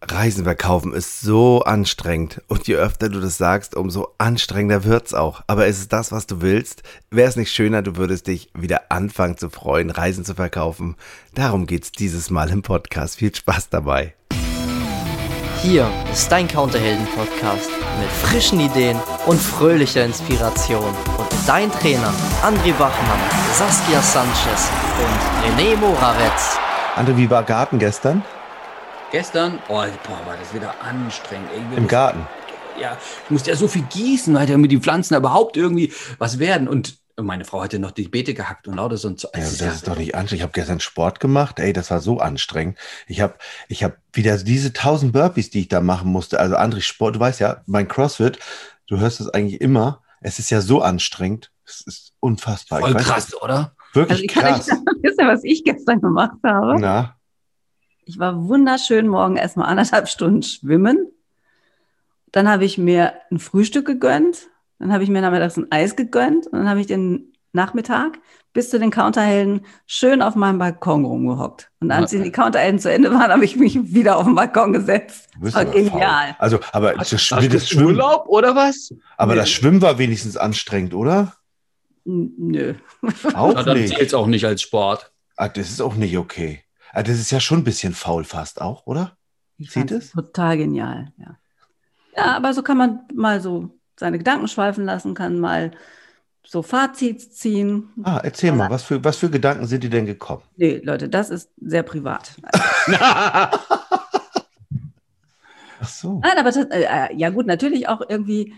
[0.00, 5.42] Reisen verkaufen ist so anstrengend und je öfter du das sagst, umso anstrengender wird's auch.
[5.48, 6.84] Aber ist es das, was du willst?
[7.10, 10.94] Wäre es nicht schöner, du würdest dich wieder anfangen zu freuen, Reisen zu verkaufen?
[11.34, 13.16] Darum geht's dieses Mal im Podcast.
[13.16, 14.14] Viel Spaß dabei.
[15.62, 17.68] Hier ist dein Counterhelden-Podcast
[18.00, 18.96] mit frischen Ideen
[19.26, 20.94] und fröhlicher Inspiration.
[21.18, 23.18] Und dein Trainer André Bachmann,
[23.52, 24.70] Saskia Sanchez
[25.00, 26.56] und René Moravetz.
[26.94, 28.22] André, wie war Garten gestern?
[29.10, 31.48] Gestern, oh, boah, war das wieder anstrengend.
[31.54, 32.26] Ey, Im Garten?
[32.78, 36.68] Ja, ich musste ja so viel gießen, weil damit die Pflanzen überhaupt irgendwie was werden.
[36.68, 39.30] Und meine Frau hatte noch die Beete gehackt und lauter so ein Zeug.
[39.34, 40.32] Ja, das ja- ist doch nicht anstrengend.
[40.40, 41.58] Ich habe gestern Sport gemacht.
[41.58, 42.78] Ey, das war so anstrengend.
[43.06, 43.34] Ich habe
[43.68, 46.38] ich hab wieder diese 1000 Burpees, die ich da machen musste.
[46.38, 48.38] Also André, Sport, du weißt ja, mein CrossFit,
[48.88, 50.02] du hörst es eigentlich immer.
[50.20, 51.50] Es ist ja so anstrengend.
[51.66, 52.80] Es ist unfassbar.
[52.80, 53.72] voll Ich weiß, krass, oder?
[53.94, 54.60] Wirklich Also ich kann krass.
[54.60, 56.76] euch sagen, wisst ihr, was ich gestern gemacht habe?
[56.78, 57.16] Na,
[58.08, 61.08] Ich war wunderschön morgen erstmal anderthalb Stunden schwimmen.
[62.32, 64.48] Dann habe ich mir ein Frühstück gegönnt.
[64.78, 66.46] Dann habe ich mir nachmittags ein Eis gegönnt.
[66.46, 68.18] Und dann habe ich den Nachmittag
[68.54, 71.70] bis zu den Counterhelden schön auf meinem Balkon rumgehockt.
[71.80, 75.28] Und als die Counterhelden zu Ende waren, habe ich mich wieder auf den Balkon gesetzt.
[75.42, 75.82] Das war aber faul.
[75.84, 76.36] genial.
[76.38, 78.94] Also, aber das, hast das du Schwimmen, Urlaub oder was?
[79.18, 79.40] aber Nee.
[79.40, 81.34] das Schwimmen war wenigstens anstrengend, oder?
[82.06, 82.74] N- Nö.
[83.34, 83.90] Auch Na, dann nicht.
[83.94, 85.12] zählt es auch nicht als Sport.
[85.36, 86.62] Ah, das ist auch nicht okay.
[86.98, 89.16] Ah, das ist ja schon ein bisschen faul fast auch, oder?
[89.56, 90.10] Ich Sieht es?
[90.10, 91.36] Total genial, ja.
[92.16, 95.70] Ja, aber so kann man mal so seine Gedanken schweifen lassen, kann mal
[96.44, 97.90] so Fazit ziehen.
[98.02, 100.42] Ah, erzähl mal, was für, was für Gedanken sind dir denn gekommen?
[100.56, 102.34] Nee, Leute, das ist sehr privat.
[102.98, 103.60] Ach
[105.88, 106.18] so.
[106.18, 108.54] Nein, aber das, äh, ja gut, natürlich auch irgendwie,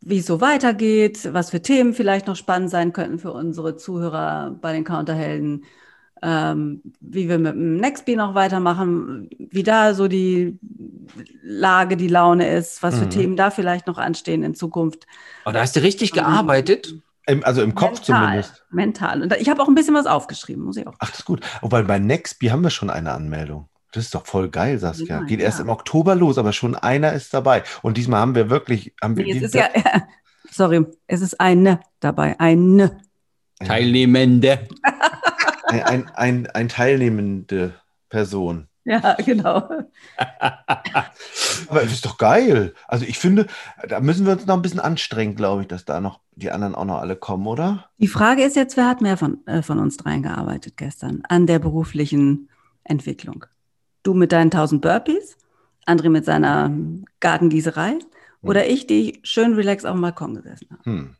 [0.00, 4.50] wie es so weitergeht, was für Themen vielleicht noch spannend sein könnten für unsere Zuhörer
[4.60, 5.64] bei den Counterhelden,
[6.22, 10.58] ähm, wie wir mit dem Nextbee noch weitermachen, wie da so die
[11.42, 13.10] Lage, die Laune ist, was für Mhm.
[13.10, 15.06] Themen da vielleicht noch anstehen in Zukunft.
[15.44, 16.94] Oh, da hast du richtig gearbeitet.
[17.26, 18.64] Im, also im Kopf mental, zumindest.
[18.70, 19.22] Mental.
[19.22, 20.94] Und ich habe auch ein bisschen was aufgeschrieben, muss ich auch.
[20.98, 21.40] Ach, das ist gut.
[21.60, 23.68] Wobei bei Nextbee haben wir schon eine Anmeldung.
[23.92, 25.20] Das ist doch voll geil, Saskia.
[25.20, 25.64] Ja, Geht erst ja.
[25.64, 27.62] im Oktober los, aber schon einer ist dabei.
[27.82, 28.94] Und diesmal haben wir wirklich.
[29.02, 29.68] Haben wir Nee, es ist ja,
[30.50, 32.98] sorry, es ist eine dabei, eine.
[33.64, 34.68] Teilnehmende.
[35.68, 37.74] ein, ein, ein, ein teilnehmende
[38.08, 38.68] Person.
[38.88, 39.68] Ja, genau.
[41.68, 42.72] Aber das ist doch geil.
[42.86, 43.46] Also ich finde,
[43.86, 46.74] da müssen wir uns noch ein bisschen anstrengen, glaube ich, dass da noch die anderen
[46.74, 47.90] auch noch alle kommen, oder?
[47.98, 51.46] Die Frage ist jetzt, wer hat mehr von, äh, von uns dreien gearbeitet gestern an
[51.46, 52.48] der beruflichen
[52.82, 53.44] Entwicklung?
[54.04, 55.36] Du mit deinen 1000 Burpees,
[55.86, 56.72] André mit seiner
[57.20, 57.98] Gartengießerei
[58.40, 60.84] oder ich, die schön relax auf dem Balkon gesessen habe.
[60.84, 61.16] Hm.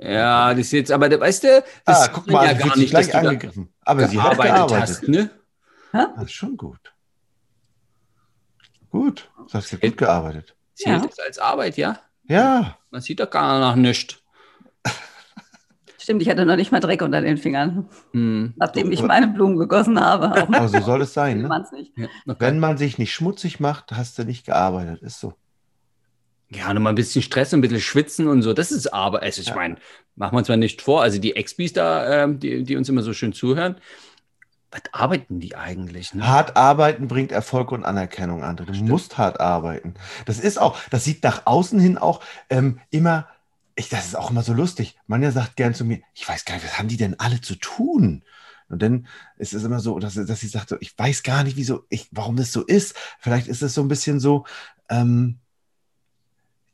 [0.00, 2.94] Ja, das ist jetzt, aber weißt du, das Ah, guck mal, ja du gar nicht,
[2.94, 3.68] dass gleich du angegriffen.
[3.84, 5.30] Aber sie hat gearbeitet hast, ne?
[5.92, 6.94] Das ist schon gut.
[8.90, 9.30] Gut.
[9.48, 10.54] Saskia, gut gearbeitet.
[10.74, 11.06] Zählt Ja.
[11.08, 11.98] das als Arbeit, ja?
[12.28, 12.76] Ja.
[12.90, 14.16] Man sieht doch gar nach nichts.
[15.98, 18.54] Stimmt, ich hatte noch nicht mal Dreck unter den Fingern, Hm.
[18.56, 20.30] nachdem ich meine Blumen gegossen habe.
[20.32, 21.38] Aber so soll es sein.
[21.42, 21.48] Ne?
[21.48, 21.92] man es nicht.
[21.98, 22.36] Ja, okay.
[22.38, 25.02] Wenn man sich nicht schmutzig macht, hast du nicht gearbeitet.
[25.02, 25.34] Ist so.
[26.50, 28.54] Ja, nur mal ein bisschen Stress, ein bisschen schwitzen und so.
[28.54, 29.22] Das ist Arbeit.
[29.22, 29.54] Also ich Ja.
[29.54, 29.76] meine,
[30.16, 31.02] machen wir uns mal nicht vor.
[31.02, 33.76] Also die Expis da, ähm, die, die uns immer so schön zuhören,
[34.70, 36.12] was arbeiten die eigentlich?
[36.14, 36.26] Ne?
[36.26, 38.66] Hart arbeiten bringt Erfolg und Anerkennung, André.
[38.66, 38.88] Du Stimmt.
[38.90, 39.94] musst hart arbeiten.
[40.26, 42.20] Das ist auch, das sieht nach außen hin auch
[42.50, 43.28] ähm, immer,
[43.76, 44.98] ich, das ist auch immer so lustig.
[45.06, 47.54] Manja sagt gern zu mir, ich weiß gar nicht, was haben die denn alle zu
[47.54, 48.24] tun?
[48.68, 49.06] Und dann
[49.38, 52.08] ist es immer so, dass, dass sie sagt, so, ich weiß gar nicht, wieso, ich,
[52.10, 52.94] warum das so ist.
[53.20, 54.44] Vielleicht ist es so ein bisschen so,
[54.90, 55.38] ähm,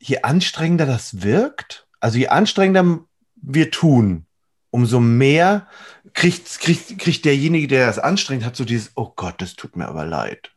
[0.07, 3.01] je anstrengender das wirkt, also je anstrengender
[3.37, 4.27] wir tun,
[4.71, 5.67] umso mehr
[6.13, 9.89] kriegt, kriegt, kriegt derjenige, der das anstrengt, hat so dieses, oh Gott, das tut mir
[9.89, 10.51] aber leid.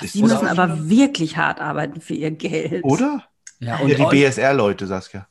[0.00, 2.84] Ist Die müssen aber wirklich hart arbeiten für ihr Geld.
[2.84, 3.24] Oder?
[3.60, 5.26] Ja, Ja, die und, BSR-Leute, Saskia.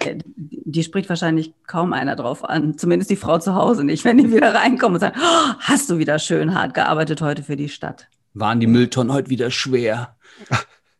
[0.00, 2.76] Äh, Die spricht wahrscheinlich kaum einer drauf an.
[2.78, 5.98] Zumindest die Frau zu Hause nicht, wenn die wieder reinkommen und sagen, oh, hast du
[5.98, 8.08] wieder schön hart gearbeitet heute für die Stadt.
[8.34, 10.16] waren die Mülltonnen heute wieder schwer.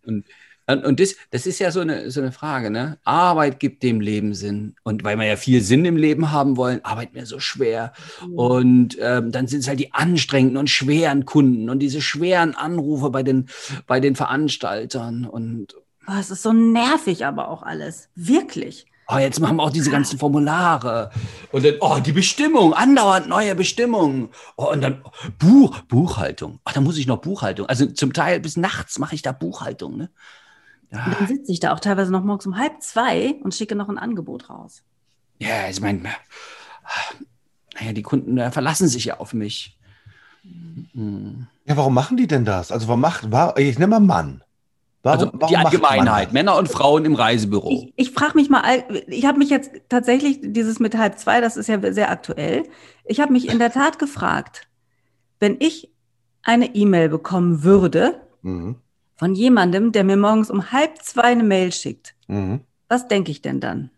[0.05, 0.25] Und,
[0.69, 2.99] und, das, das ist ja so eine, so eine Frage, ne?
[3.05, 4.77] Arbeit gibt dem Leben Sinn.
[4.83, 7.93] Und weil wir ja viel Sinn im Leben haben wollen, arbeiten wir so schwer.
[8.35, 13.11] Und ähm, dann sind es halt die anstrengenden und schweren Kunden und diese schweren Anrufe
[13.11, 13.49] bei den,
[13.87, 15.25] bei den Veranstaltern.
[15.25, 15.75] Und
[16.07, 18.09] Oh, es ist so nervig aber auch alles.
[18.15, 18.87] Wirklich.
[19.11, 21.11] oh, jetzt machen wir auch diese ganzen Formulare.
[21.53, 24.31] Und dann, oh, die Bestimmung, andauernd neue Bestimmungen.
[24.57, 25.03] Oh, und dann
[25.39, 26.61] Buch, Buchhaltung.
[26.65, 27.67] Ach, da muss ich noch Buchhaltung.
[27.67, 30.11] Also zum Teil bis nachts mache ich da Buchhaltung, ne?
[30.91, 33.75] Und Ja, dann sitze ich da auch teilweise noch morgens um halb zwei und schicke
[33.75, 34.83] noch ein Angebot raus.
[35.39, 36.03] ja ich meine,
[37.79, 39.79] naja, die Kunden äh, verlassen sich ja auf mich.
[40.95, 42.73] Ja, warum machen die denn das?
[42.73, 44.43] Also, warum macht, war, ich nenne mal Mann.
[45.03, 46.33] Warum, Also warum die Allgemeinheit?
[46.33, 47.71] Männer und Frauen im Reisebüro.
[47.71, 48.63] Ich, ich frage mich mal,
[49.07, 52.65] ich habe mich jetzt tatsächlich, dieses mit halb zwei, das ist ja sehr aktuell.
[53.05, 54.69] Ich habe mich in der Tat gefragt,
[55.39, 55.91] wenn ich
[56.43, 58.77] eine E-Mail bekommen würde Mhm.
[59.19, 62.61] Von jemandem, der mir morgens um halb zwei eine Mail schickt, Mhm.
[62.89, 63.91] was denke ich denn dann?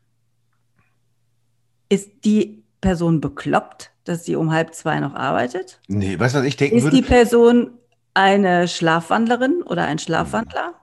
[1.88, 5.80] Ist die Person bekloppt, dass sie um halb zwei noch arbeitet?
[5.88, 6.96] Nee, weißt du, was ich denken Ist würde?
[6.96, 7.72] die Person
[8.14, 10.74] eine Schlafwandlerin oder ein Schlafwandler?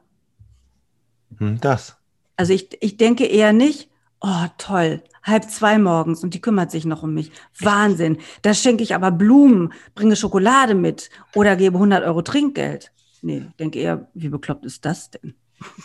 [1.39, 1.97] Hm, das.
[2.35, 3.89] Also ich, ich denke eher nicht,
[4.21, 7.31] oh toll, halb zwei morgens und die kümmert sich noch um mich.
[7.59, 8.17] Wahnsinn.
[8.43, 12.91] Da schenke ich aber Blumen, bringe Schokolade mit oder gebe 100 Euro Trinkgeld.
[13.21, 15.33] Nee, ich denke eher, wie bekloppt ist das denn?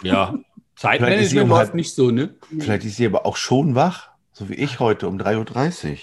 [0.02, 0.34] Ja.
[0.75, 2.34] Vielleicht ist sie Zeitmanagement läuft halb- nicht so, ne?
[2.58, 5.96] Vielleicht ist sie aber auch schon wach, so wie ich heute um 3.30 Uhr.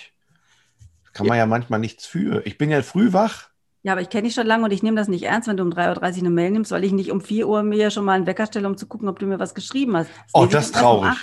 [1.13, 2.45] Kann man ja manchmal nichts für.
[2.45, 3.49] Ich bin ja früh wach.
[3.81, 5.63] Ja, aber ich kenne dich schon lange und ich nehme das nicht ernst, wenn du
[5.63, 8.13] um 3.30 Uhr eine Mail nimmst, weil ich nicht um 4 Uhr mir schon mal
[8.13, 10.09] einen Wecker stelle, um zu gucken, ob du mir was geschrieben hast.
[10.33, 11.17] Oh, lese ich das ist um traurig.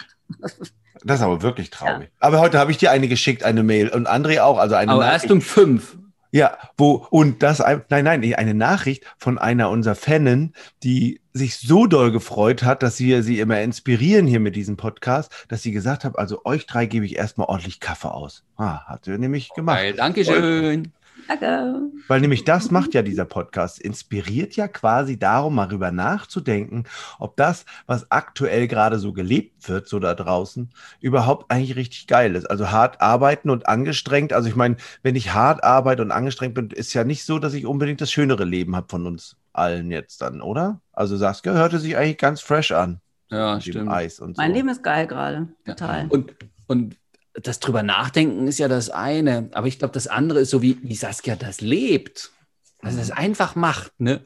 [1.04, 2.10] Das ist aber wirklich traurig.
[2.18, 3.90] Aber heute habe ich dir eine geschickt, eine Mail.
[3.90, 4.58] Und André auch.
[4.58, 5.24] Also eine Aber Nachricht.
[5.24, 5.98] erst um fünf.
[6.32, 11.56] Ja, wo, und das, ein- nein, nein, eine Nachricht von einer unserer Fanen, die sich
[11.58, 15.72] so doll gefreut hat, dass wir sie immer inspirieren hier mit diesem Podcast, dass sie
[15.72, 18.44] gesagt hat, also euch drei gebe ich erstmal ordentlich Kaffee aus.
[18.56, 19.76] Ah, hat sie nämlich gemacht.
[19.78, 20.92] Geil, Dankeschön.
[21.28, 21.90] Danke.
[22.08, 26.84] Weil nämlich das macht ja dieser Podcast, inspiriert ja quasi darum, mal drüber nachzudenken,
[27.18, 30.70] ob das, was aktuell gerade so gelebt wird, so da draußen,
[31.00, 32.46] überhaupt eigentlich richtig geil ist.
[32.46, 34.32] Also hart arbeiten und angestrengt.
[34.32, 37.54] Also ich meine, wenn ich hart arbeite und angestrengt bin, ist ja nicht so, dass
[37.54, 40.80] ich unbedingt das schönere Leben habe von uns allen jetzt dann, oder?
[40.92, 43.00] Also Saskia hörte sich eigentlich ganz fresh an.
[43.30, 43.90] Ja, stimmt.
[43.90, 44.42] Eis und so.
[44.42, 45.48] Mein Leben ist geil gerade.
[45.64, 46.06] Total.
[46.08, 46.34] Und,
[46.66, 46.96] und
[47.42, 49.50] das drüber nachdenken ist ja das eine.
[49.52, 52.32] Aber ich glaube, das andere ist so, wie, wie Saskia das lebt.
[52.80, 54.24] Also das einfach macht, ne?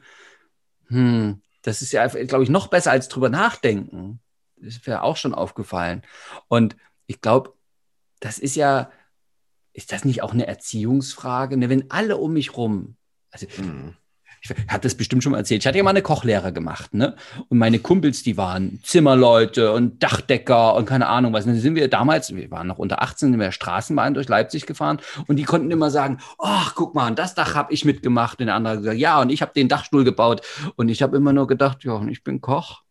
[0.87, 4.19] Hm, das ist ja, glaube ich, noch besser als drüber nachdenken.
[4.57, 6.03] Das wäre auch schon aufgefallen.
[6.47, 6.75] Und
[7.07, 7.53] ich glaube,
[8.19, 8.91] das ist ja,
[9.73, 11.57] ist das nicht auch eine Erziehungsfrage?
[11.57, 11.69] Ne?
[11.69, 12.97] Wenn alle um mich rum,
[13.31, 13.95] also Mhm.
[14.41, 15.61] Ich hatte das bestimmt schon mal erzählt.
[15.61, 17.15] Ich hatte ja mal eine Kochlehre gemacht, ne?
[17.49, 21.45] Und meine Kumpels, die waren Zimmerleute und Dachdecker und keine Ahnung was.
[21.45, 24.65] Und dann sind wir damals, wir waren noch unter 18, sind wir Straßenbahn durch Leipzig
[24.65, 28.39] gefahren und die konnten immer sagen, ach, guck mal, das Dach habe ich mitgemacht.
[28.39, 30.41] Und der andere gesagt, ja, und ich habe den Dachstuhl gebaut.
[30.75, 32.81] Und ich habe immer nur gedacht, ja, und ich bin Koch.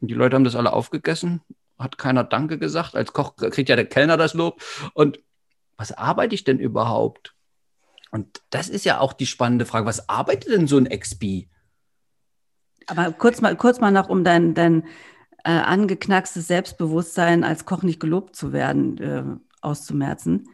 [0.00, 1.40] Und die Leute haben das alle aufgegessen.
[1.78, 2.94] Hat keiner Danke gesagt.
[2.94, 4.62] Als Koch kriegt ja der Kellner das Lob.
[4.92, 5.20] Und
[5.78, 7.31] was arbeite ich denn überhaupt?
[8.12, 9.86] Und das ist ja auch die spannende Frage.
[9.86, 11.48] Was arbeitet denn so ein XP?
[12.86, 14.84] Aber kurz mal, kurz mal noch, um dein, dein
[15.44, 19.24] äh, angeknackstes Selbstbewusstsein als Koch nicht gelobt zu werden, äh,
[19.62, 20.50] auszumerzen.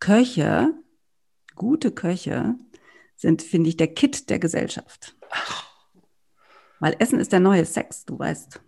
[0.00, 0.72] Köche,
[1.54, 2.54] gute Köche,
[3.14, 5.14] sind, finde ich, der Kit der Gesellschaft.
[6.78, 8.58] Weil Essen ist der neue Sex, du weißt.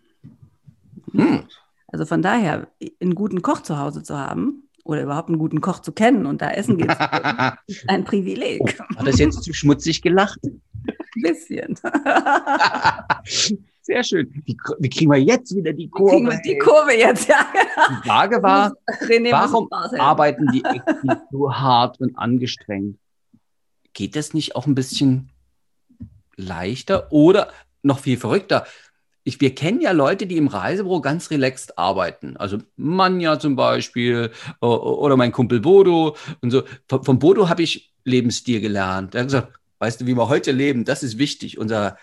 [1.13, 1.49] Hm.
[1.87, 2.71] Also von daher,
[3.01, 6.43] einen guten Koch zu Hause zu haben oder überhaupt einen guten Koch zu kennen und
[6.43, 6.91] da essen geht,
[7.67, 8.79] ist ein Privileg.
[8.97, 10.39] Hat das jetzt zu schmutzig gelacht?
[10.45, 10.61] Ein
[11.23, 11.79] bisschen.
[13.85, 14.31] Sehr schön.
[14.45, 16.31] Wie, wie kriegen wir jetzt wieder die Wie kriegen Kurve?
[16.31, 17.29] wir die Kurve jetzt?
[17.29, 17.47] Ja,
[17.91, 22.99] Die Frage war, René warum arbeiten die XP so hart und angestrengt?
[23.93, 25.31] Geht das nicht auch ein bisschen
[26.37, 27.49] leichter oder
[27.83, 28.67] noch viel verrückter?
[29.25, 32.37] Ich, wir kennen ja Leute, die im Reisebüro ganz relaxed arbeiten.
[32.37, 36.65] Also Manja zum Beispiel oder mein Kumpel Bodo und so.
[36.89, 39.15] Von, von Bodo habe ich Lebensstil gelernt.
[39.15, 41.59] Er hat gesagt, weißt du, wie wir heute leben, das ist wichtig.
[41.59, 41.97] Unser,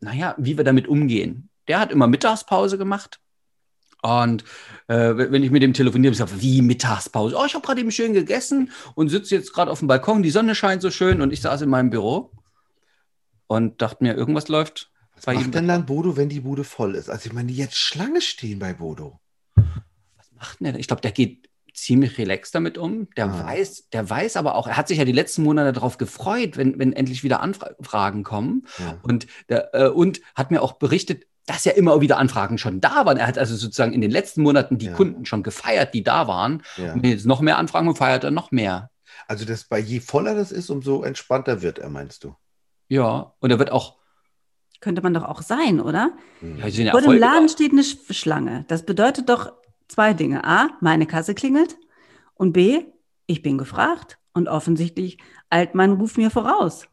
[0.00, 1.48] naja, wie wir damit umgehen.
[1.68, 3.20] Der hat immer Mittagspause gemacht.
[4.02, 4.44] Und
[4.88, 7.36] äh, wenn ich mit dem telefoniere, ich wie Mittagspause?
[7.38, 10.30] Oh, ich habe gerade eben schön gegessen und sitze jetzt gerade auf dem Balkon, die
[10.30, 12.30] Sonne scheint so schön und ich saß in meinem Büro
[13.46, 14.90] und dachte mir, irgendwas läuft
[15.24, 15.40] Was bei ihm.
[15.42, 17.08] macht denn dann Bodo, wenn die Bude voll ist?
[17.10, 19.20] Also ich meine, die jetzt Schlange stehen bei Bodo.
[19.56, 20.78] Was macht denn der?
[20.80, 23.08] Ich glaube, der geht ziemlich relaxed damit um.
[23.16, 23.46] Der Ah.
[23.46, 26.78] weiß, der weiß aber auch, er hat sich ja die letzten Monate darauf gefreut, wenn,
[26.78, 28.66] wenn endlich wieder Anfragen kommen.
[28.78, 28.98] Ja.
[29.02, 33.04] Und, der, äh, und hat mir auch berichtet, dass ja immer wieder Anfragen schon da
[33.04, 33.16] waren.
[33.18, 34.92] Er hat also sozusagen in den letzten Monaten die Ja.
[34.94, 36.62] Kunden schon gefeiert, die da waren.
[36.76, 36.92] Ja.
[36.94, 38.90] Und jetzt noch mehr Anfragen feiert er noch mehr.
[39.26, 42.34] Also das bei je voller das ist, umso entspannter wird er, meinst du?
[42.88, 43.96] Ja, und er wird auch,
[44.84, 46.12] Könnte man doch auch sein, oder?
[46.40, 46.58] Hm.
[46.58, 48.66] ja, ja Vor dem Laden steht eine Sch- Schlange.
[48.68, 49.50] Das bedeutet doch
[49.88, 50.44] zwei Dinge.
[50.44, 51.78] A, meine Kasse klingelt.
[52.34, 52.84] Und B,
[53.26, 54.18] ich bin gefragt.
[54.34, 55.16] Und offensichtlich
[55.48, 56.86] eilt mein Ruf mir voraus.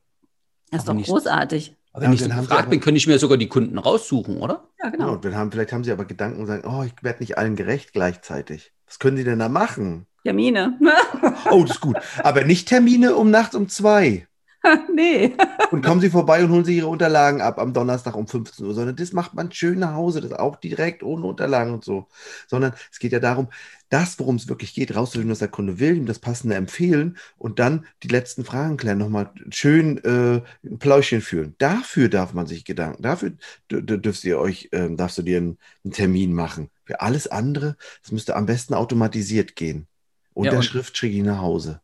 [0.69, 1.75] Das ist Aber doch nicht- großartig.
[1.91, 4.37] Aber Ja, wenn ich so gefragt aber- bin, könnte ich mir sogar die Kunden raussuchen,
[4.37, 4.69] oder?
[4.79, 5.11] Ja, Ja, genau.
[5.11, 7.57] und dann haben, vielleicht haben sie aber Gedanken und sagen, oh, ich werde nicht allen
[7.57, 8.71] gerecht gleichzeitig.
[8.87, 10.05] Was können sie denn da machen?
[10.23, 10.79] Termine.
[11.51, 11.97] Oh, das ist gut.
[12.23, 14.27] Aber nicht Termine um nachts um zwei.
[14.93, 15.35] nee.
[15.71, 18.73] und kommen Sie vorbei und holen Sie Ihre Unterlagen ab am Donnerstag um 15 Uhr,
[18.73, 22.07] sondern das macht man schön nach Hause, das auch direkt ohne Unterlagen und so.
[22.47, 23.47] Sondern es geht ja darum,
[23.89, 27.59] das, worum es wirklich geht, rauszufinden, was der Kunde will, ihm das Passende empfehlen und
[27.59, 31.55] dann die letzten Fragen klären, nochmal schön äh, ein Pläuschen führen.
[31.57, 33.33] Dafür darf man sich Gedanken, dafür
[33.69, 36.69] dürft ihr euch, äh, darfst du dir einen, einen, Termin machen.
[36.85, 39.87] Für alles andere, das müsste am besten automatisiert gehen.
[40.33, 41.81] Und ja, der und Schrift schicke ich nach Hause.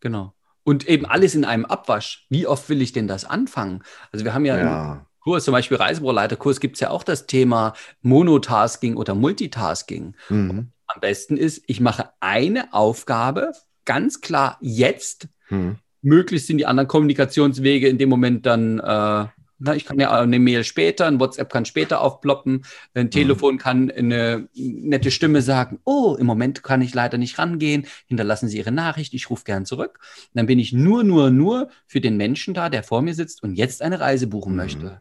[0.00, 0.34] Genau.
[0.64, 2.26] Und eben alles in einem Abwasch.
[2.30, 3.82] Wie oft will ich denn das anfangen?
[4.12, 5.06] Also wir haben ja, ja.
[5.20, 10.16] Kurs, zum Beispiel Reisebüroleiterkurs, gibt es ja auch das Thema Monotasking oder Multitasking.
[10.28, 10.72] Mhm.
[10.86, 13.52] Am besten ist, ich mache eine Aufgabe
[13.84, 15.28] ganz klar jetzt.
[15.50, 15.76] Mhm.
[16.02, 19.26] Möglichst sind die anderen Kommunikationswege in dem Moment dann äh,
[19.58, 23.10] na, ich kann ja eine Mail später, ein WhatsApp kann später aufploppen, ein mhm.
[23.10, 28.48] Telefon kann eine nette Stimme sagen, oh, im Moment kann ich leider nicht rangehen, hinterlassen
[28.48, 30.00] Sie Ihre Nachricht, ich rufe gern zurück.
[30.00, 33.42] Und dann bin ich nur, nur, nur für den Menschen da, der vor mir sitzt
[33.42, 34.58] und jetzt eine Reise buchen mhm.
[34.58, 35.00] möchte.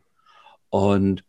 [0.69, 1.23] Und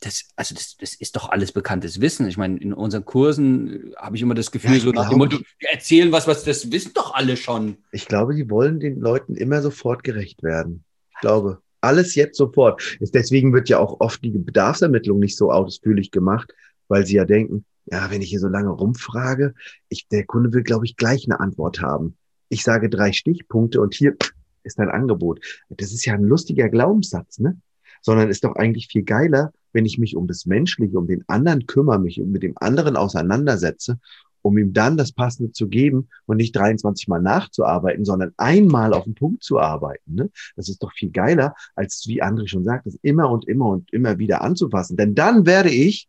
[0.00, 2.26] das, also das, das ist doch alles bekanntes Wissen.
[2.28, 5.38] Ich meine, in unseren Kursen habe ich immer das Gefühl, ja, so nach dem Motto,
[5.58, 7.78] wir erzählen was, was das wissen doch alle schon.
[7.92, 10.84] Ich glaube, die wollen den Leuten immer sofort gerecht werden.
[11.10, 12.98] Ich glaube alles jetzt sofort.
[13.00, 16.52] Deswegen wird ja auch oft die Bedarfsermittlung nicht so ausführlich gemacht,
[16.88, 19.54] weil sie ja denken, ja, wenn ich hier so lange rumfrage,
[19.88, 22.16] ich, der Kunde will, glaube ich, gleich eine Antwort haben.
[22.48, 24.16] Ich sage drei Stichpunkte und hier
[24.62, 25.40] ist dein Angebot.
[25.68, 27.60] Das ist ja ein lustiger Glaubenssatz, ne?
[28.00, 31.66] Sondern ist doch eigentlich viel geiler, wenn ich mich um das Menschliche, um den anderen
[31.66, 33.98] kümmere, mich mit dem anderen auseinandersetze
[34.44, 39.04] um ihm dann das Passende zu geben und nicht 23 Mal nachzuarbeiten, sondern einmal auf
[39.04, 40.14] den Punkt zu arbeiten.
[40.14, 40.30] Ne?
[40.54, 43.90] Das ist doch viel geiler, als wie André schon sagt, das immer und immer und
[43.90, 44.98] immer wieder anzufassen.
[44.98, 46.08] Denn dann werde ich,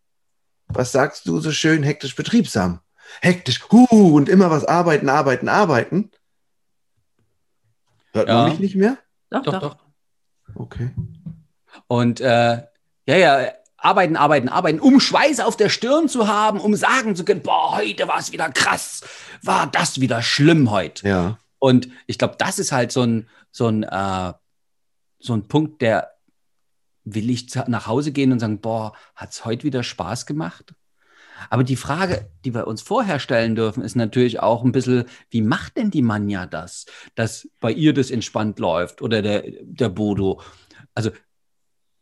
[0.67, 2.81] was sagst du so schön, hektisch betriebsam.
[3.21, 6.11] Hektisch, hu, und immer was arbeiten, arbeiten, arbeiten.
[8.11, 8.35] Hört ja.
[8.35, 8.97] man mich nicht mehr?
[9.29, 9.59] Doch, doch.
[9.61, 9.77] doch.
[10.55, 10.89] Okay.
[11.87, 12.63] Und äh,
[13.07, 13.47] ja, ja,
[13.85, 17.77] arbeiten, arbeiten, arbeiten, um Schweiß auf der Stirn zu haben, um sagen zu können, boah,
[17.77, 19.03] heute war es wieder krass,
[19.43, 21.07] war das wieder schlimm heute.
[21.07, 21.39] Ja.
[21.59, 24.33] Und ich glaube, das ist halt so ein, so ein, äh,
[25.19, 26.11] so ein Punkt, der
[27.03, 30.73] will ich nach Hause gehen und sagen, boah, hat es heute wieder Spaß gemacht?
[31.49, 35.41] Aber die Frage, die wir uns vorher stellen dürfen, ist natürlich auch ein bisschen, wie
[35.41, 40.41] macht denn die Manja das, dass bei ihr das entspannt läuft oder der, der Bodo?
[40.93, 41.11] Also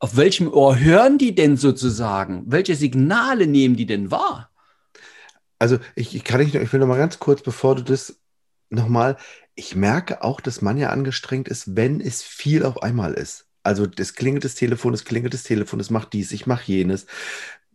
[0.03, 2.43] auf welchem Ohr hören die denn sozusagen?
[2.45, 4.51] Welche Signale nehmen die denn wahr?
[5.59, 8.19] Also ich, ich kann nicht, ich will noch mal ganz kurz, bevor du das
[8.69, 9.15] nochmal,
[9.55, 13.45] ich merke auch, dass man ja angestrengt ist, wenn es viel auf einmal ist.
[13.63, 17.05] Also das klingelt das Telefon, es klingelt das Telefon, es macht dies, ich mache jenes.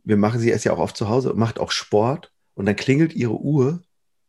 [0.04, 3.14] Wir machen sie erst ja auch oft zu Hause, macht auch Sport und dann klingelt
[3.14, 3.80] ihre Uhr,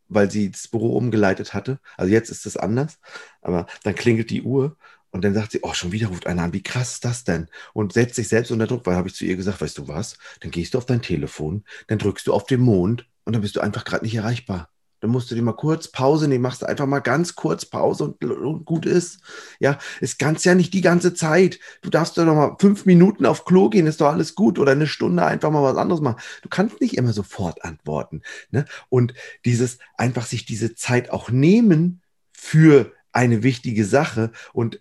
[0.08, 1.80] weil sie das Büro umgeleitet hatte.
[1.98, 2.98] Also jetzt ist es anders,
[3.42, 4.78] aber dann klingelt die Uhr
[5.10, 7.48] und dann sagt sie, oh, schon wieder ruft einer an, wie krass ist das denn?
[7.72, 10.16] Und setzt sich selbst unter Druck, weil habe ich zu ihr gesagt, weißt du was,
[10.40, 13.56] dann gehst du auf dein Telefon, dann drückst du auf den Mond und dann bist
[13.56, 14.70] du einfach gerade nicht erreichbar.
[15.00, 18.04] Dann musst du dir mal kurz Pause nehmen, machst du einfach mal ganz kurz Pause
[18.04, 19.20] und, und gut ist.
[19.58, 21.58] Ja, es kannst ja nicht die ganze Zeit.
[21.80, 24.58] Du darfst doch noch mal fünf Minuten auf Klo gehen, ist doch alles gut.
[24.58, 26.20] Oder eine Stunde einfach mal was anderes machen.
[26.42, 28.20] Du kannst nicht immer sofort antworten.
[28.50, 28.66] Ne?
[28.90, 29.14] Und
[29.46, 32.02] dieses, einfach sich diese Zeit auch nehmen
[32.32, 34.80] für eine wichtige Sache und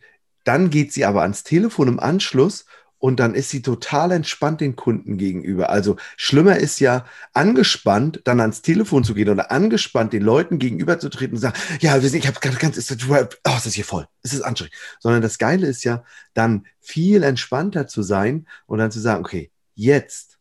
[0.49, 2.65] dann geht sie aber ans Telefon im Anschluss
[2.97, 5.69] und dann ist sie total entspannt den Kunden gegenüber.
[5.69, 11.35] Also schlimmer ist ja angespannt, dann ans Telefon zu gehen oder angespannt den Leuten gegenüberzutreten
[11.35, 14.41] und sagen, ja, ich habe ganz, ganz, ist, oh, es ist hier voll, es ist
[14.41, 14.73] anstrengend.
[14.99, 16.03] Sondern das Geile ist ja,
[16.33, 20.39] dann viel entspannter zu sein und dann zu sagen, okay, jetzt,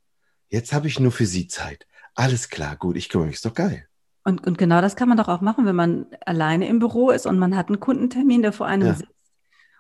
[0.49, 1.87] jetzt habe ich nur für Sie Zeit.
[2.15, 3.85] Alles klar, gut, ich kümmere mich, ist doch geil.
[4.25, 7.27] Und, und genau das kann man doch auch machen, wenn man alleine im Büro ist
[7.27, 8.95] und man hat einen Kundentermin, der vor einem ja.
[8.95, 9.18] sitzt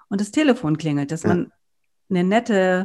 [0.08, 1.30] und das Telefon klingelt, dass ja.
[1.30, 1.52] man
[2.10, 2.84] eine nette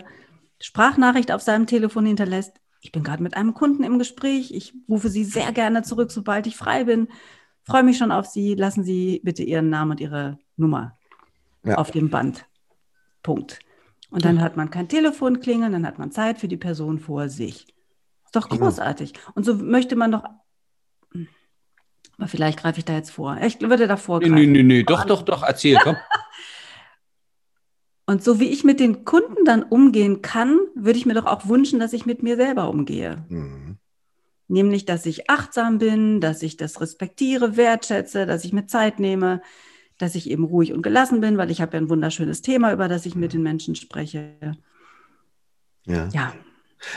[0.62, 2.60] Sprachnachricht auf seinem Telefon hinterlässt.
[2.82, 4.52] Ich bin gerade mit einem Kunden im Gespräch.
[4.54, 7.08] Ich rufe Sie sehr gerne zurück, sobald ich frei bin.
[7.64, 8.56] Freue mich schon auf Sie.
[8.56, 10.98] Lassen Sie bitte Ihren Namen und Ihre Nummer
[11.64, 11.76] ja.
[11.76, 12.46] auf dem Band.
[13.22, 13.60] Punkt.
[14.10, 17.30] Und dann hört man kein Telefon klingeln, dann hat man Zeit für die Person vor
[17.30, 17.66] sich.
[18.26, 19.14] Ist doch großartig.
[19.34, 20.24] Und so möchte man doch.
[22.18, 23.38] Aber vielleicht greife ich da jetzt vor.
[23.42, 24.36] Ich würde da vorgreifen.
[24.36, 25.96] Nee, nee, nee, doch, doch, doch, erzähl, komm.
[28.06, 31.48] Und so wie ich mit den Kunden dann umgehen kann, würde ich mir doch auch
[31.48, 33.26] wünschen, dass ich mit mir selber umgehe.
[33.30, 33.78] Mhm.
[34.50, 39.42] Nämlich, dass ich achtsam bin, dass ich das respektiere, wertschätze, dass ich mir Zeit nehme,
[39.98, 42.90] dass ich eben ruhig und gelassen bin, weil ich habe ja ein wunderschönes Thema, über
[42.90, 44.58] das ich mit den Menschen spreche.
[45.86, 46.10] Ja.
[46.10, 46.34] ja.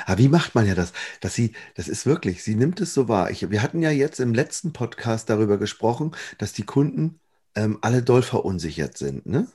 [0.06, 0.92] Aber wie macht man ja das?
[1.20, 3.30] Dass sie, das ist wirklich, sie nimmt es so wahr.
[3.30, 7.20] Ich, wir hatten ja jetzt im letzten Podcast darüber gesprochen, dass die Kunden
[7.54, 9.46] ähm, alle doll verunsichert sind, ne?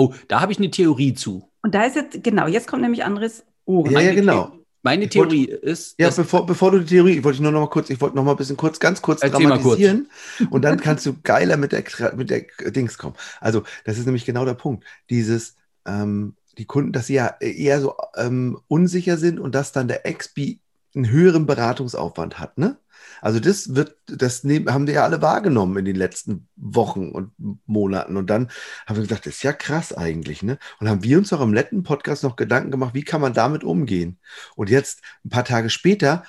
[0.00, 1.48] Oh, da habe ich eine Theorie zu.
[1.62, 3.92] Und da ist jetzt, genau, jetzt kommt nämlich Andres Ohren.
[3.92, 4.52] Ja, ja, Meine genau.
[4.82, 7.60] Meine Ich wollte- Theorie ist, Ja, bevor, bevor du die Theorie, wollte ich nur noch
[7.60, 9.42] mal kurz, ich wollte noch mal ein bisschen kurz, ganz kurz mal kurz.
[9.42, 10.08] dramatisieren
[10.50, 11.84] und dann kannst du geiler mit der,
[12.16, 13.14] mit der Dings kommen.
[13.40, 14.84] Also, das ist nämlich genau der Punkt.
[15.10, 15.54] Dieses,
[15.86, 20.02] ähm, die Kunden, dass sie ja eher so ähm, unsicher sind und dass dann der
[20.10, 20.58] XP
[20.94, 22.78] einen höheren Beratungsaufwand hat, ne?
[23.20, 27.32] Also das wird, das haben die ja alle wahrgenommen in den letzten Wochen und
[27.66, 28.16] Monaten.
[28.16, 28.50] Und dann
[28.86, 30.58] haben wir gesagt, das ist ja krass eigentlich, ne?
[30.78, 33.64] Und haben wir uns auch im letzten Podcast noch Gedanken gemacht, wie kann man damit
[33.64, 34.18] umgehen?
[34.56, 36.24] Und jetzt, ein paar Tage später,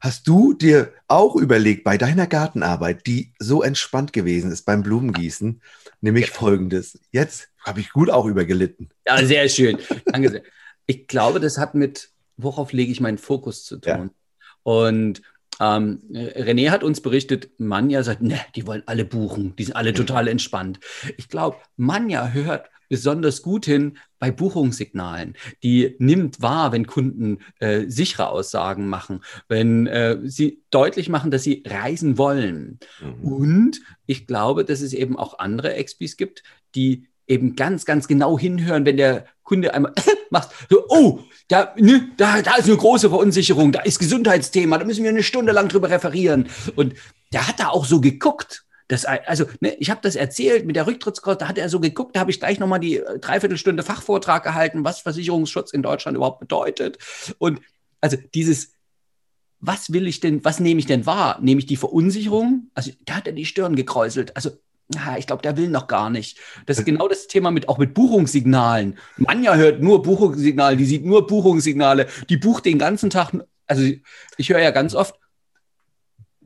[0.00, 5.60] hast du dir auch überlegt, bei deiner Gartenarbeit, die so entspannt gewesen ist beim Blumengießen,
[6.00, 6.98] nämlich folgendes.
[7.12, 8.88] Jetzt habe ich gut auch übergelitten.
[9.06, 9.78] Ja, sehr schön.
[10.06, 10.42] Danke sehr.
[10.86, 14.10] Ich glaube, das hat mit, worauf lege ich meinen Fokus zu tun.
[14.62, 15.22] Und
[15.60, 19.92] ähm, René hat uns berichtet, Manja sagt, ne, die wollen alle buchen, die sind alle
[19.92, 20.80] total entspannt.
[21.16, 25.36] Ich glaube, Manja hört besonders gut hin bei Buchungssignalen.
[25.62, 31.44] Die nimmt wahr, wenn Kunden äh, sichere Aussagen machen, wenn äh, sie deutlich machen, dass
[31.44, 32.80] sie reisen wollen.
[33.22, 36.42] Und ich glaube, dass es eben auch andere XPs gibt,
[36.74, 39.94] die eben ganz, ganz genau hinhören, wenn der Kunde einmal
[40.30, 44.84] macht, so, oh, da, ne, da, da ist eine große Verunsicherung, da ist Gesundheitsthema, da
[44.84, 46.48] müssen wir eine Stunde lang drüber referieren.
[46.76, 46.94] Und
[47.32, 48.64] der hat da auch so geguckt.
[48.88, 52.16] Das, also, ne, ich habe das erzählt mit der Rücktrittskost, da hat er so geguckt,
[52.16, 56.40] da habe ich gleich nochmal die äh, Dreiviertelstunde Fachvortrag gehalten, was Versicherungsschutz in Deutschland überhaupt
[56.40, 56.98] bedeutet.
[57.38, 57.60] Und
[58.00, 58.72] also dieses,
[59.60, 61.38] was will ich denn, was nehme ich denn wahr?
[61.40, 62.70] Nehme ich die Verunsicherung?
[62.74, 64.34] Also da hat er die Stirn gekräuselt.
[64.34, 64.50] Also
[64.94, 66.38] ja, ich glaube, der will noch gar nicht.
[66.66, 68.98] Das ist genau das Thema mit auch mit Buchungssignalen.
[69.16, 73.32] Manja hört nur Buchungssignale, die sieht nur Buchungssignale, die bucht den ganzen Tag.
[73.66, 73.84] Also
[74.36, 75.14] ich höre ja ganz oft.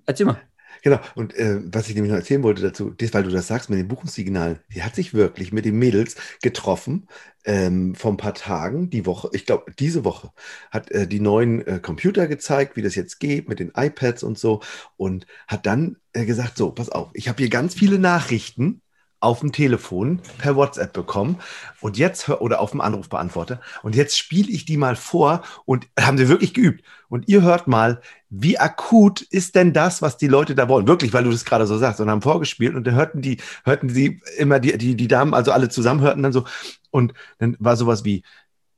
[0.06, 0.40] Erzähl mal.
[0.84, 3.70] Genau, und äh, was ich nämlich noch erzählen wollte dazu, das, weil du das sagst
[3.70, 7.08] mit den Buchungssignalen, die hat sich wirklich mit den Mädels getroffen
[7.46, 10.30] ähm, vor ein paar Tagen, die Woche, ich glaube, diese Woche,
[10.70, 14.38] hat äh, die neuen äh, Computer gezeigt, wie das jetzt geht mit den iPads und
[14.38, 14.60] so
[14.98, 18.82] und hat dann äh, gesagt, so, pass auf, ich habe hier ganz viele Nachrichten
[19.24, 21.38] auf dem Telefon per WhatsApp bekommen
[21.80, 23.60] und jetzt oder auf dem Anrufbeantworter.
[23.82, 26.84] Und jetzt spiele ich die mal vor und haben sie wirklich geübt.
[27.08, 30.88] Und ihr hört mal, wie akut ist denn das, was die Leute da wollen?
[30.88, 33.88] Wirklich, weil du das gerade so sagst und haben vorgespielt und dann hörten die, hörten
[33.88, 36.44] sie immer die, die, die Damen, also alle zusammen hörten dann so.
[36.90, 38.22] Und dann war sowas wie,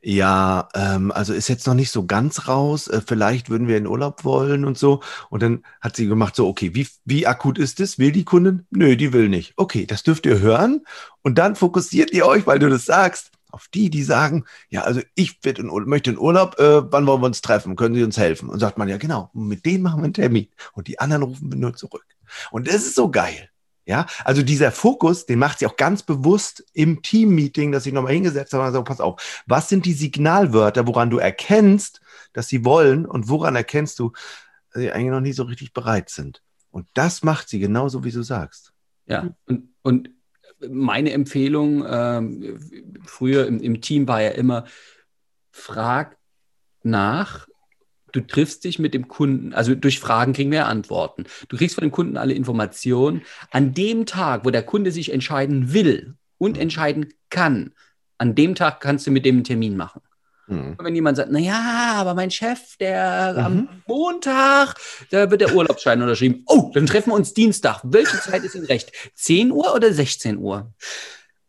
[0.02, 3.86] ja, ähm, also ist jetzt noch nicht so ganz raus, äh, vielleicht würden wir in
[3.86, 5.02] Urlaub wollen und so.
[5.30, 7.98] Und dann hat sie gemacht, so, okay, wie, wie akut ist es?
[7.98, 8.66] Will die Kundin?
[8.70, 9.54] Nö, die will nicht.
[9.56, 10.82] Okay, das dürft ihr hören.
[11.22, 15.00] Und dann fokussiert ihr euch, weil du das sagst, auf die, die sagen, ja, also
[15.14, 17.74] ich in, möchte in Urlaub, äh, wann wollen wir uns treffen?
[17.74, 18.48] Können Sie uns helfen?
[18.48, 20.48] Und sagt man, ja, genau, mit denen machen wir einen Termin.
[20.72, 22.04] Und die anderen rufen wir nur zurück.
[22.50, 23.48] Und das ist so geil.
[23.86, 28.14] Ja, also dieser Fokus, den macht sie auch ganz bewusst im Team-Meeting, dass ich nochmal
[28.14, 32.00] hingesetzt habe und gesagt, pass auf, was sind die Signalwörter, woran du erkennst,
[32.32, 34.10] dass sie wollen und woran erkennst du,
[34.72, 36.42] dass sie eigentlich noch nicht so richtig bereit sind?
[36.72, 38.72] Und das macht sie genauso, wie du sagst.
[39.06, 40.10] Ja, und, und
[40.68, 42.58] meine Empfehlung ähm,
[43.04, 44.64] früher im, im Team war ja immer,
[45.52, 46.18] frag
[46.82, 47.46] nach,
[48.12, 51.24] du triffst dich mit dem Kunden, also durch Fragen kriegen wir Antworten.
[51.48, 53.22] Du kriegst von dem Kunden alle Informationen.
[53.50, 57.72] An dem Tag, wo der Kunde sich entscheiden will und entscheiden kann,
[58.18, 60.00] an dem Tag kannst du mit dem einen Termin machen.
[60.46, 60.76] Mhm.
[60.80, 63.44] Wenn jemand sagt, naja, aber mein Chef, der Mhm.
[63.44, 64.74] am Montag,
[65.10, 66.44] da wird der Urlaubsschein unterschrieben.
[66.46, 67.80] Oh, dann treffen wir uns Dienstag.
[67.84, 68.92] Welche Zeit ist Ihnen recht?
[69.14, 70.72] 10 Uhr oder 16 Uhr?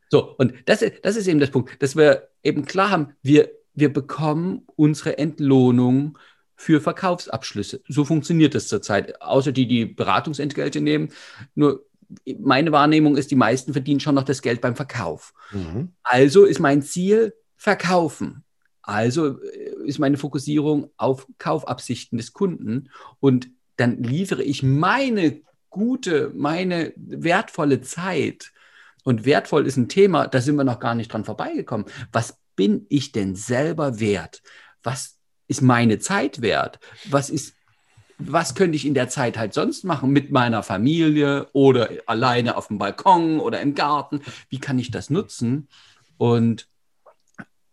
[0.09, 3.51] So, und das ist, das ist eben das Punkt, dass wir eben klar haben, wir,
[3.73, 6.17] wir bekommen unsere Entlohnung
[6.57, 7.81] für Verkaufsabschlüsse.
[7.87, 9.21] So funktioniert das zurzeit.
[9.21, 11.09] Außer die, die Beratungsentgelte nehmen.
[11.55, 11.85] Nur
[12.39, 15.33] meine Wahrnehmung ist, die meisten verdienen schon noch das Geld beim Verkauf.
[15.51, 15.93] Mhm.
[16.03, 18.43] Also ist mein Ziel verkaufen.
[18.81, 22.89] Also äh, ist meine Fokussierung auf Kaufabsichten des Kunden
[23.19, 28.51] und dann liefere ich meine gute, meine wertvolle Zeit.
[29.03, 31.85] Und wertvoll ist ein Thema, da sind wir noch gar nicht dran vorbeigekommen.
[32.11, 34.41] Was bin ich denn selber wert?
[34.83, 35.16] Was
[35.47, 36.79] ist meine Zeit wert?
[37.09, 37.57] Was ist
[38.19, 42.67] was könnte ich in der Zeit halt sonst machen mit meiner Familie oder alleine auf
[42.67, 44.21] dem Balkon oder im Garten?
[44.49, 45.67] Wie kann ich das nutzen?
[46.17, 46.67] Und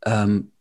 [0.04, 0.52] ähm,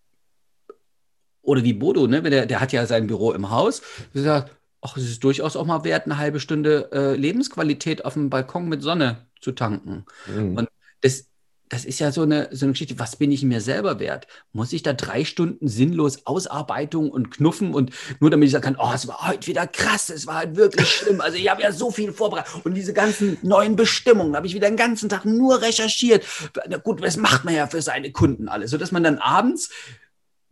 [1.41, 2.21] oder wie Bodo, ne?
[2.21, 3.82] Der, der hat ja sein Büro im Haus.
[4.13, 8.30] Sagt, ach, es ist durchaus auch mal wert, eine halbe Stunde äh, Lebensqualität auf dem
[8.30, 10.06] Balkon mit Sonne zu tanken.
[10.28, 10.58] Mhm.
[10.58, 10.69] Und
[11.02, 11.28] das,
[11.74, 14.28] das ist ja so eine, so eine Geschichte, was bin ich mir selber wert?
[14.52, 18.78] Muss ich da drei Stunden sinnlos Ausarbeitung und Knuffen und nur damit ich sagen kann,
[18.78, 21.20] oh, es war heute wieder krass, es war halt wirklich schlimm.
[21.20, 24.70] Also ich habe ja so viel vorbereitet und diese ganzen neuen Bestimmungen habe ich wieder
[24.70, 26.24] den ganzen Tag nur recherchiert.
[26.70, 29.72] Na gut, das macht man ja für seine Kunden alles, sodass man dann abends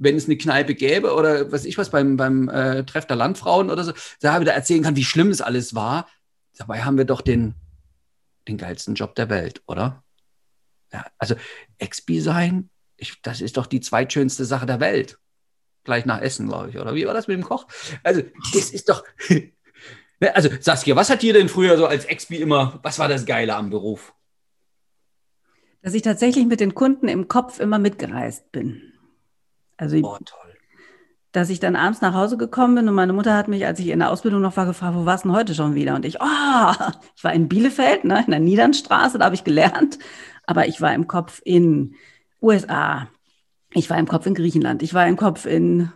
[0.04, 3.70] wenn es eine Kneipe gäbe oder was ich was beim, beim äh, Treff der Landfrauen
[3.70, 6.08] oder so, da wieder erzählen kann, wie schlimm es alles war.
[6.58, 7.54] Dabei haben wir doch den,
[8.48, 10.02] den geilsten Job der Welt, oder?
[10.94, 11.36] Ja, also
[11.78, 15.18] Expi sein, ich, das ist doch die zweitschönste Sache der Welt.
[15.84, 16.94] Gleich nach Essen, glaube ich, oder?
[16.94, 17.66] Wie war das mit dem Koch?
[18.04, 18.22] Also,
[18.54, 19.04] das ist doch.
[20.24, 23.26] Ne, also, Saskia, was hat dir denn früher so als Expi immer, was war das
[23.26, 24.14] Geile am Beruf?
[25.82, 28.94] Dass ich tatsächlich mit den Kunden im Kopf immer mitgereist bin.
[29.78, 30.51] Also, oh, toll.
[31.32, 33.88] Dass ich dann abends nach Hause gekommen bin und meine Mutter hat mich, als ich
[33.88, 35.96] in der Ausbildung noch war, gefragt, wo warst du denn heute schon wieder?
[35.96, 36.74] Und ich, oh,
[37.16, 39.98] ich war in Bielefeld, ne, in der Niedernstraße, da habe ich gelernt
[40.46, 41.96] aber ich war im Kopf in
[42.42, 43.08] USA,
[43.74, 45.92] ich war im Kopf in Griechenland, ich war im Kopf in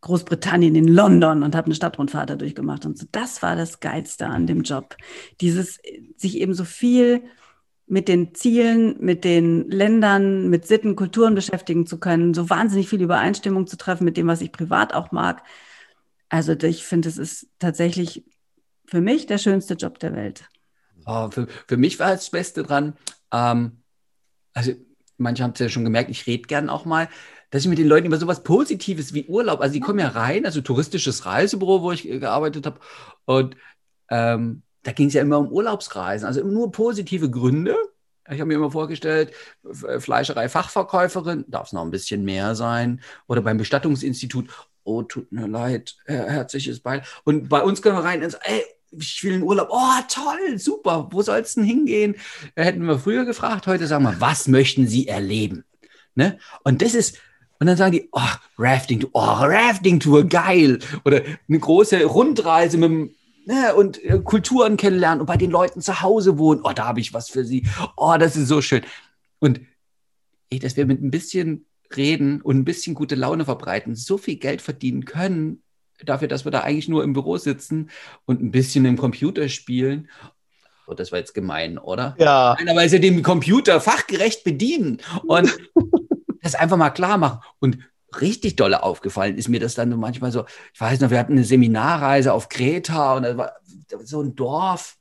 [0.00, 2.86] Großbritannien, in London und habe eine Stadtrundfahrt dadurch gemacht.
[2.86, 4.96] Und so, das war das Geilste an dem Job.
[5.40, 5.80] Dieses,
[6.16, 7.22] sich eben so viel
[7.88, 13.00] mit den Zielen, mit den Ländern, mit Sitten, Kulturen beschäftigen zu können, so wahnsinnig viel
[13.00, 15.42] Übereinstimmung zu treffen mit dem, was ich privat auch mag.
[16.28, 18.24] Also ich finde, es ist tatsächlich
[18.86, 20.48] für mich der schönste Job der Welt.
[21.06, 22.94] Oh, für, für mich war das Beste dran,
[23.32, 23.82] ähm,
[24.52, 24.72] also
[25.16, 27.08] manche haben es ja schon gemerkt, ich rede gern auch mal,
[27.50, 30.44] dass ich mit den Leuten über sowas Positives wie Urlaub, also die kommen ja rein,
[30.44, 32.80] also touristisches Reisebüro, wo ich gearbeitet habe,
[33.24, 33.56] und
[34.10, 37.76] ähm, da ging es ja immer um Urlaubsreisen, also nur positive Gründe.
[38.30, 39.32] Ich habe mir immer vorgestellt,
[39.64, 44.50] Fleischerei-Fachverkäuferin, darf es noch ein bisschen mehr sein, oder beim Bestattungsinstitut,
[44.84, 47.02] oh, tut mir leid, herzliches Beil.
[47.24, 49.68] Und bei uns können wir rein sagen, ey, ich will in Urlaub.
[49.70, 51.08] Oh, toll, super.
[51.10, 52.16] Wo soll es denn hingehen?
[52.56, 53.66] Hätten wir früher gefragt.
[53.66, 55.64] Heute sagen wir, was möchten Sie erleben?
[56.14, 56.38] Ne?
[56.64, 57.18] Und das ist,
[57.60, 58.20] und dann sagen die, oh,
[58.56, 60.78] Rafting, oh, Rafting-Tour, geil.
[61.04, 63.14] Oder eine große Rundreise mit dem,
[63.48, 66.60] ne, und äh, Kulturen kennenlernen und bei den Leuten zu Hause wohnen.
[66.62, 67.66] Oh, da habe ich was für Sie.
[67.96, 68.82] Oh, das ist so schön.
[69.38, 69.60] Und
[70.50, 71.64] ey, dass wir mit ein bisschen
[71.96, 75.62] reden und ein bisschen gute Laune verbreiten, so viel Geld verdienen können,
[76.04, 77.88] dafür, dass wir da eigentlich nur im Büro sitzen
[78.26, 80.10] und ein bisschen im Computer spielen.
[80.86, 82.14] Oh, das war jetzt gemein, oder?
[82.18, 82.56] Ja.
[82.88, 85.56] Sie den Computer fachgerecht bedienen und
[86.42, 87.40] das einfach mal klar machen.
[87.60, 87.78] Und
[88.20, 91.44] richtig dolle aufgefallen ist mir das dann manchmal so, ich weiß noch, wir hatten eine
[91.44, 93.52] Seminarreise auf Kreta und das war
[94.04, 94.96] so ein Dorf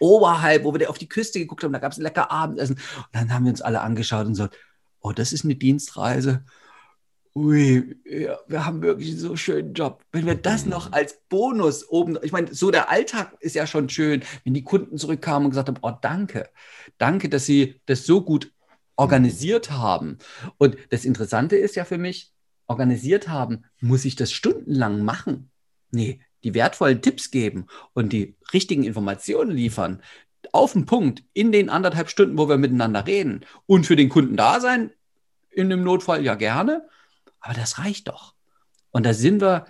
[0.00, 2.74] oberhalb, wo wir auf die Küste geguckt haben, da gab es ein lecker Abendessen.
[2.74, 4.48] Und dann haben wir uns alle angeschaut und so,
[5.00, 6.44] oh, das ist eine Dienstreise
[7.34, 10.02] ui, ja, wir haben wirklich einen so schönen Job.
[10.12, 13.88] Wenn wir das noch als Bonus oben, ich meine, so der Alltag ist ja schon
[13.88, 16.48] schön, wenn die Kunden zurückkamen und gesagt haben, oh, danke,
[16.98, 18.52] danke, dass Sie das so gut
[18.96, 20.18] organisiert haben.
[20.58, 22.32] Und das Interessante ist ja für mich,
[22.66, 25.50] organisiert haben, muss ich das stundenlang machen?
[25.90, 30.02] Nee, die wertvollen Tipps geben und die richtigen Informationen liefern,
[30.52, 34.36] auf den Punkt, in den anderthalb Stunden, wo wir miteinander reden und für den Kunden
[34.36, 34.90] da sein,
[35.50, 36.88] in dem Notfall ja gerne,
[37.40, 38.34] aber das reicht doch.
[38.90, 39.66] Und da sind wir,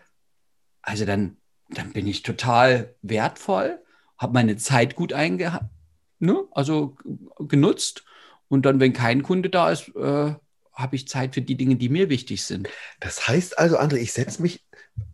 [0.80, 1.36] also dann,
[1.70, 3.80] dann bin ich total wertvoll,
[4.16, 5.70] habe meine Zeit gut einge,
[6.18, 6.44] ne?
[6.52, 6.96] also
[7.38, 8.04] genutzt.
[8.52, 10.34] Und dann, wenn kein Kunde da ist, äh,
[10.74, 12.68] habe ich Zeit für die Dinge, die mir wichtig sind.
[13.00, 14.62] Das heißt also, André, ich setze mich,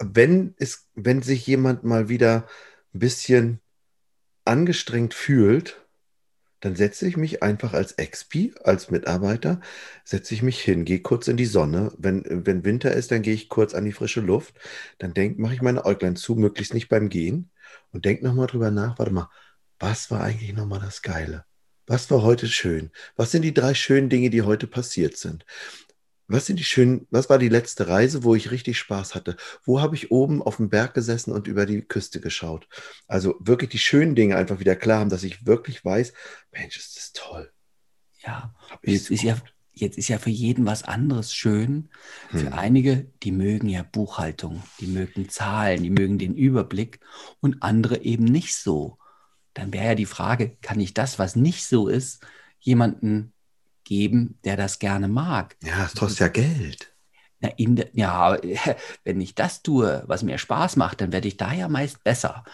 [0.03, 2.48] wenn es, wenn sich jemand mal wieder
[2.92, 3.61] ein bisschen
[4.44, 5.87] angestrengt fühlt,
[6.59, 9.61] dann setze ich mich einfach als Expi, als Mitarbeiter,
[10.03, 11.92] setze ich mich hin, gehe kurz in die Sonne.
[11.96, 14.57] Wenn, wenn Winter ist, dann gehe ich kurz an die frische Luft.
[14.98, 17.53] Dann mache ich meine Äuglein zu, möglichst nicht beim Gehen
[17.92, 19.31] und denke nochmal drüber nach, warte mal,
[19.79, 21.44] was war eigentlich nochmal das Geile?
[21.88, 22.90] Was war heute schön?
[23.16, 25.46] Was sind die drei schönen Dinge, die heute passiert sind?
[26.27, 29.38] Was sind die schönen, was war die letzte Reise, wo ich richtig Spaß hatte?
[29.64, 32.68] Wo habe ich oben auf dem Berg gesessen und über die Küste geschaut?
[33.07, 36.12] Also wirklich die schönen Dinge einfach wieder klar haben, dass ich wirklich weiß,
[36.53, 37.51] Mensch, ist das toll.
[38.18, 39.38] Ja, jetzt ist ja,
[39.72, 41.88] jetzt ist ja für jeden was anderes schön.
[42.29, 42.53] Für hm.
[42.53, 47.01] einige, die mögen ja Buchhaltung, die mögen Zahlen, die mögen den Überblick
[47.40, 48.98] und andere eben nicht so.
[49.59, 52.25] Dann wäre ja die Frage, kann ich das, was nicht so ist,
[52.61, 53.33] jemanden
[53.83, 55.57] geben, der das gerne mag.
[55.64, 56.94] Ja, es kostet ja Geld.
[57.40, 58.38] Na, in, ja,
[59.05, 62.44] wenn ich das tue, was mir Spaß macht, dann werde ich da ja meist besser.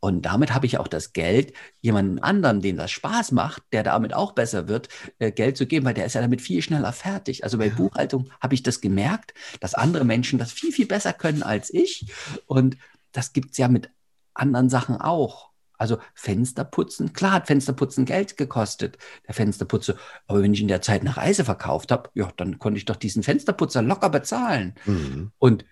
[0.00, 4.14] Und damit habe ich auch das Geld, jemandem anderen, dem das Spaß macht, der damit
[4.14, 4.88] auch besser wird,
[5.18, 7.44] äh, Geld zu geben, weil der ist ja damit viel schneller fertig.
[7.44, 7.74] Also bei ja.
[7.74, 12.06] Buchhaltung habe ich das gemerkt, dass andere Menschen das viel, viel besser können als ich.
[12.46, 12.78] Und
[13.12, 13.90] das gibt es ja mit
[14.32, 15.50] anderen Sachen auch.
[15.78, 19.96] Also Fensterputzen, klar hat Fensterputzen Geld gekostet, der Fensterputzer.
[20.26, 22.96] Aber wenn ich in der Zeit eine Reise verkauft habe, ja, dann konnte ich doch
[22.96, 24.74] diesen Fensterputzer locker bezahlen.
[24.86, 25.32] Mhm.
[25.38, 25.64] Und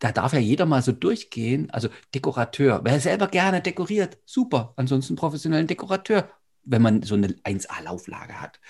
[0.00, 1.70] da darf ja jeder mal so durchgehen.
[1.70, 4.72] Also Dekorateur, wer selber gerne dekoriert, super.
[4.76, 6.28] Ansonsten professionellen Dekorateur,
[6.64, 8.60] wenn man so eine 1A-Lauflage hat.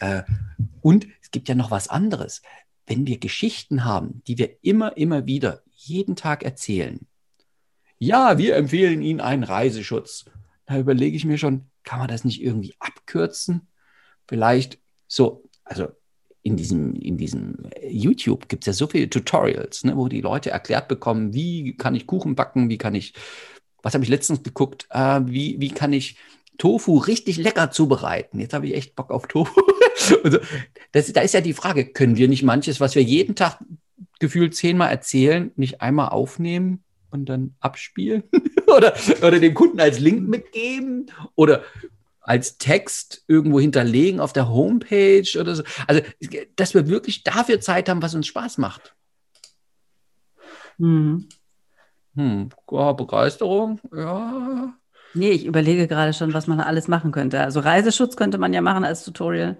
[0.00, 0.22] Äh,
[0.80, 2.42] und es gibt ja noch was anderes.
[2.86, 7.06] Wenn wir Geschichten haben, die wir immer, immer wieder jeden Tag erzählen.
[7.98, 10.26] Ja, wir empfehlen Ihnen einen Reiseschutz.
[10.66, 13.68] Da überlege ich mir schon, kann man das nicht irgendwie abkürzen?
[14.28, 15.88] Vielleicht so, also
[16.42, 17.56] in diesem, in diesem
[17.88, 21.94] YouTube gibt es ja so viele Tutorials, ne, wo die Leute erklärt bekommen, wie kann
[21.94, 23.14] ich Kuchen backen, wie kann ich,
[23.82, 26.16] was habe ich letztens geguckt, äh, wie, wie kann ich
[26.56, 28.38] Tofu richtig lecker zubereiten.
[28.40, 29.60] Jetzt habe ich echt Bock auf Tofu.
[30.24, 30.38] also,
[30.92, 33.58] das, da ist ja die Frage, können wir nicht manches, was wir jeden Tag
[34.20, 38.24] gefühlt zehnmal erzählen, nicht einmal aufnehmen und dann abspielen?
[38.66, 41.10] oder, oder dem Kunden als Link mitgeben?
[41.34, 41.62] Oder
[42.20, 45.62] als Text irgendwo hinterlegen auf der Homepage oder so.
[45.86, 46.02] Also,
[46.56, 48.94] dass wir wirklich dafür Zeit haben, was uns Spaß macht.
[50.76, 51.28] Mhm.
[52.14, 54.74] Hm, ja, Begeisterung, ja.
[55.14, 57.40] Nee, ich überlege gerade schon, was man alles machen könnte.
[57.40, 59.56] Also Reiseschutz könnte man ja machen als Tutorial.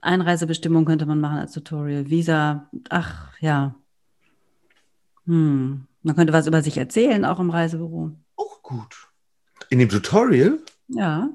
[0.00, 2.10] Einreisebestimmung könnte man machen als Tutorial.
[2.10, 3.76] Visa, ach ja.
[5.26, 5.86] Hm.
[6.06, 8.12] Man könnte was über sich erzählen, auch im Reisebüro.
[8.36, 9.08] Auch gut.
[9.70, 11.30] In dem Tutorial, Ja.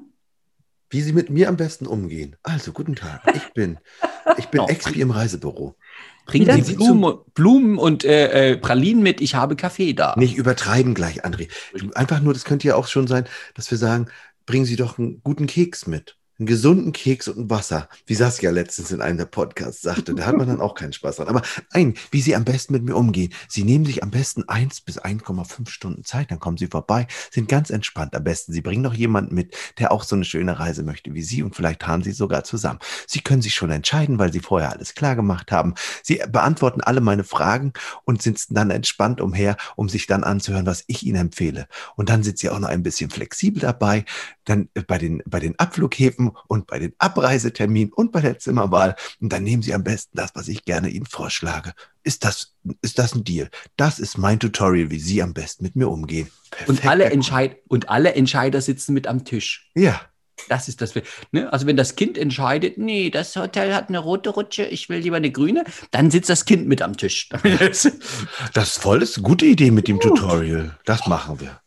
[0.88, 2.36] wie Sie mit mir am besten umgehen.
[2.42, 3.20] Also, guten Tag.
[3.36, 3.78] Ich bin,
[4.38, 4.62] ich bin.
[4.62, 5.76] Expi im Reisebüro.
[6.24, 6.74] Bringen Sie?
[6.76, 10.14] Blumen, Blumen und äh, äh, Pralinen mit, ich habe Kaffee da.
[10.16, 11.50] Nicht übertreiben gleich, André.
[11.94, 14.06] Einfach nur, das könnte ja auch schon sein, dass wir sagen,
[14.46, 16.16] bringen Sie doch einen guten Keks mit.
[16.42, 17.88] Einen gesunden Keks und ein Wasser.
[18.04, 20.12] Wie Saskia letztens in einem der Podcasts sagte.
[20.12, 21.28] Da hat man dann auch keinen Spaß dran.
[21.28, 23.32] Aber ein, wie Sie am besten mit mir umgehen.
[23.46, 26.32] Sie nehmen sich am besten 1 bis 1,5 Stunden Zeit.
[26.32, 28.16] Dann kommen Sie vorbei, sind ganz entspannt.
[28.16, 31.22] Am besten, Sie bringen noch jemanden mit, der auch so eine schöne Reise möchte wie
[31.22, 31.44] Sie.
[31.44, 32.80] Und vielleicht fahren Sie sogar zusammen.
[33.06, 35.74] Sie können sich schon entscheiden, weil Sie vorher alles klar gemacht haben.
[36.02, 40.82] Sie beantworten alle meine Fragen und sind dann entspannt umher, um sich dann anzuhören, was
[40.88, 41.68] ich Ihnen empfehle.
[41.94, 44.06] Und dann sind Sie auch noch ein bisschen flexibel dabei,
[44.44, 48.96] dann äh, bei den, bei den Abflughäfen und bei den Abreiseterminen und bei der Zimmerwahl.
[49.20, 51.72] Und dann nehmen Sie am besten das, was ich gerne Ihnen vorschlage.
[52.02, 53.50] Ist das, ist das ein Deal?
[53.76, 56.28] Das ist mein Tutorial, wie Sie am besten mit mir umgehen.
[56.66, 59.70] und, alle Entscheid und alle Entscheider sitzen mit am Tisch.
[59.74, 60.00] Ja,
[60.48, 60.94] Das ist das.
[61.30, 61.52] Ne?
[61.52, 65.16] Also wenn das Kind entscheidet, nee, das Hotel hat eine rote Rutsche, ich will lieber
[65.16, 67.28] eine grüne, dann sitzt das Kind mit am Tisch.
[67.60, 70.78] das ist voll, das ist eine gute Idee mit dem Tutorial.
[70.84, 71.60] Das machen wir.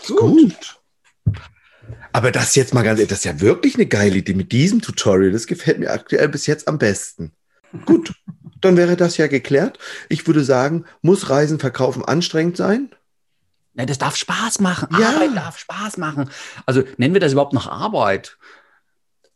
[0.00, 0.78] Ist gut.
[2.12, 5.32] Aber das jetzt mal ganz, das ist ja wirklich eine geile Idee mit diesem Tutorial.
[5.32, 7.32] Das gefällt mir aktuell bis jetzt am besten.
[7.84, 8.12] Gut,
[8.60, 9.78] dann wäre das ja geklärt.
[10.08, 12.90] Ich würde sagen, muss Reisen verkaufen anstrengend sein?
[13.74, 14.88] Na, das darf Spaß machen.
[14.98, 15.10] Ja.
[15.10, 16.30] Arbeit darf Spaß machen.
[16.66, 18.38] Also nennen wir das überhaupt noch Arbeit?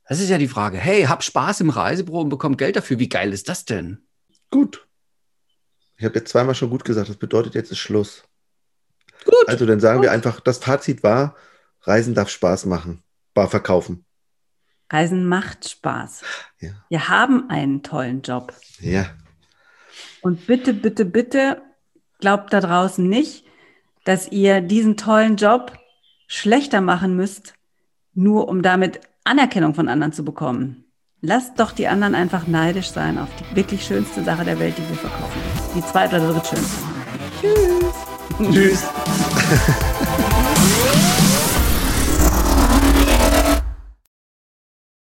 [0.09, 0.79] Das ist ja die Frage.
[0.79, 2.99] Hey, hab Spaß im Reisebüro und bekomm Geld dafür.
[2.99, 4.05] Wie geil ist das denn?
[4.51, 4.87] Gut.
[5.97, 8.25] Ich habe jetzt zweimal schon gut gesagt, das bedeutet jetzt ist Schluss.
[9.25, 9.35] Gut.
[9.47, 11.37] Also dann sagen wir einfach, das Fazit war,
[11.83, 13.03] Reisen darf Spaß machen.
[13.35, 14.05] Bar verkaufen.
[14.91, 16.23] Reisen macht Spaß.
[16.61, 16.71] Ja.
[16.89, 18.55] Wir haben einen tollen Job.
[18.81, 19.07] Ja.
[20.21, 21.63] Und bitte, bitte, bitte
[22.21, 23.45] glaubt da draußen nicht,
[24.05, 25.73] dass ihr diesen tollen Job
[26.27, 27.55] schlechter machen müsst,
[28.15, 30.85] nur um damit Anerkennung von anderen zu bekommen.
[31.21, 34.89] Lasst doch die anderen einfach neidisch sein auf die wirklich schönste Sache der Welt, die
[34.89, 35.41] wir verkaufen.
[35.75, 36.83] Die zweit- oder drittschönste.
[38.51, 38.85] Tschüss.